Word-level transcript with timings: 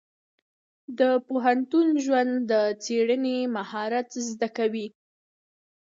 د 0.99 1.01
پوهنتون 1.27 1.87
ژوند 2.03 2.33
د 2.51 2.53
څېړنې 2.83 3.37
مهارت 3.55 4.07
زده 4.29 4.49
کوي. 4.57 4.87